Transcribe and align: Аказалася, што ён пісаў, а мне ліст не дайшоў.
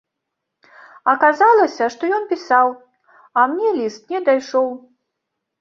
Аказалася, 1.13 1.89
што 1.95 2.09
ён 2.19 2.23
пісаў, 2.33 2.67
а 3.43 3.47
мне 3.53 3.69
ліст 3.79 4.01
не 4.15 4.19
дайшоў. 4.31 4.67